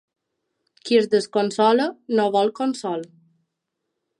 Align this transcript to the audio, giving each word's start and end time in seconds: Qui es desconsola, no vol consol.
Qui 0.87 0.97
es 1.01 1.09
desconsola, 1.11 1.87
no 2.21 2.27
vol 2.37 2.49
consol. 2.61 3.05